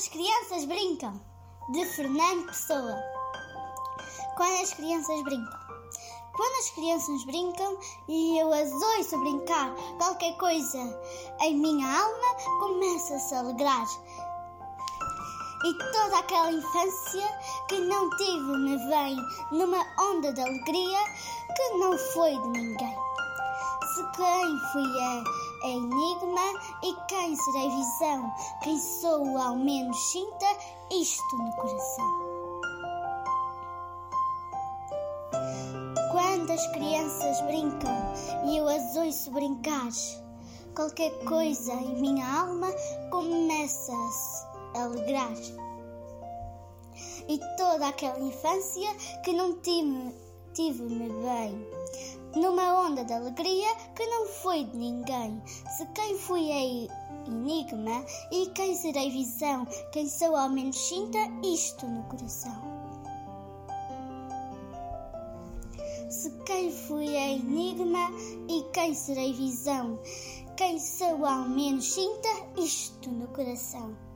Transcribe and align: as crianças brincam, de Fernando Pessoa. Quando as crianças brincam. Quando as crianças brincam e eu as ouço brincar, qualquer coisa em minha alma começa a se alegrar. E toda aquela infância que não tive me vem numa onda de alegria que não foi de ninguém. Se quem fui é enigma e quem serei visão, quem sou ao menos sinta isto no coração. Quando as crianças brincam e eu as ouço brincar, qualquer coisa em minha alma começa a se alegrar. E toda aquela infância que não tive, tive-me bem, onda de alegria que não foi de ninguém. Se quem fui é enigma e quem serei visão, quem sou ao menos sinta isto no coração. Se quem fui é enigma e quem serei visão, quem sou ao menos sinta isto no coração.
as 0.00 0.08
crianças 0.08 0.64
brincam, 0.64 1.20
de 1.72 1.84
Fernando 1.84 2.46
Pessoa. 2.46 2.96
Quando 4.34 4.62
as 4.62 4.72
crianças 4.72 5.22
brincam. 5.24 5.60
Quando 6.34 6.58
as 6.58 6.70
crianças 6.70 7.24
brincam 7.26 7.78
e 8.08 8.38
eu 8.38 8.50
as 8.50 8.72
ouço 8.72 9.18
brincar, 9.18 9.74
qualquer 9.98 10.38
coisa 10.38 10.78
em 11.42 11.54
minha 11.58 11.86
alma 11.86 12.34
começa 12.60 13.16
a 13.16 13.18
se 13.18 13.34
alegrar. 13.34 13.86
E 15.66 15.74
toda 15.92 16.18
aquela 16.20 16.50
infância 16.50 17.38
que 17.68 17.78
não 17.78 18.08
tive 18.16 18.56
me 18.56 18.78
vem 18.88 19.16
numa 19.52 19.84
onda 19.98 20.32
de 20.32 20.40
alegria 20.40 20.98
que 21.54 21.68
não 21.76 21.98
foi 22.14 22.30
de 22.30 22.48
ninguém. 22.48 22.96
Se 23.94 24.02
quem 24.16 24.58
fui 24.72 24.98
é 24.98 25.24
enigma 25.64 26.60
e 26.82 26.94
quem 27.08 27.36
serei 27.36 27.70
visão, 27.70 28.32
quem 28.62 28.78
sou 28.78 29.38
ao 29.38 29.56
menos 29.56 29.96
sinta 30.10 30.46
isto 30.90 31.36
no 31.36 31.52
coração. 31.52 32.30
Quando 36.10 36.50
as 36.50 36.66
crianças 36.68 37.40
brincam 37.42 38.14
e 38.46 38.56
eu 38.56 38.68
as 38.68 38.96
ouço 38.96 39.30
brincar, 39.30 39.88
qualquer 40.74 41.10
coisa 41.24 41.72
em 41.72 42.00
minha 42.00 42.40
alma 42.40 42.68
começa 43.10 43.92
a 43.92 44.10
se 44.10 44.46
alegrar. 44.78 45.36
E 47.28 47.38
toda 47.56 47.86
aquela 47.88 48.18
infância 48.18 48.92
que 49.24 49.32
não 49.32 49.60
tive, 49.60 50.14
tive-me 50.52 51.08
bem, 51.08 51.66
onda 53.00 53.04
de 53.04 53.12
alegria 53.12 53.74
que 53.94 54.06
não 54.06 54.26
foi 54.26 54.64
de 54.64 54.76
ninguém. 54.76 55.42
Se 55.76 55.86
quem 55.86 56.18
fui 56.18 56.50
é 56.50 56.88
enigma 57.26 58.04
e 58.30 58.46
quem 58.50 58.74
serei 58.74 59.10
visão, 59.10 59.66
quem 59.92 60.08
sou 60.08 60.36
ao 60.36 60.48
menos 60.48 60.76
sinta 60.76 61.18
isto 61.42 61.86
no 61.86 62.02
coração. 62.04 62.80
Se 66.10 66.30
quem 66.44 66.70
fui 66.70 67.08
é 67.08 67.34
enigma 67.34 68.10
e 68.48 68.64
quem 68.72 68.94
serei 68.94 69.32
visão, 69.32 69.98
quem 70.56 70.78
sou 70.78 71.24
ao 71.24 71.48
menos 71.48 71.92
sinta 71.92 72.28
isto 72.56 73.10
no 73.10 73.28
coração. 73.28 74.09